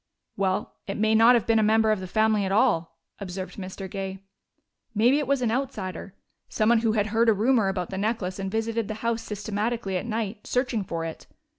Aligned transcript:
"Well, 0.35 0.77
it 0.87 0.97
may 0.97 1.13
not 1.13 1.35
have 1.35 1.45
been 1.45 1.59
a 1.59 1.61
member 1.61 1.91
of 1.91 1.99
the 1.99 2.07
family 2.07 2.43
at 2.43 2.51
all," 2.51 2.97
observed 3.19 3.57
Mr. 3.57 3.87
Gay. 3.87 4.17
"Maybe 4.95 5.19
it 5.19 5.27
was 5.27 5.43
an 5.43 5.51
outsider, 5.51 6.15
someone 6.49 6.79
who 6.79 6.93
had 6.93 7.05
heard 7.13 7.29
a 7.29 7.33
rumor 7.33 7.67
about 7.67 7.91
the 7.91 7.99
necklace 7.99 8.39
and 8.39 8.49
visited 8.49 8.87
the 8.87 8.95
house 9.05 9.21
systematically 9.21 9.97
at 9.97 10.07
night, 10.07 10.47
searching 10.47 10.83
for 10.83 11.05
it. 11.05 11.27